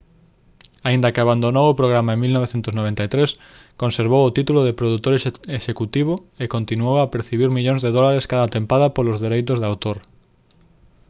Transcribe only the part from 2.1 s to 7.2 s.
en 1993 conservou o título de produtor executivo e continuou a